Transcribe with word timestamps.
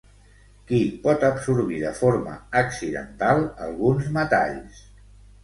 Qui 0.69 0.77
pot 1.03 1.25
absorbir 1.27 1.81
de 1.81 1.91
forma 1.99 2.33
accidental 2.63 3.45
alguns 3.69 4.11
metalls? 4.19 4.83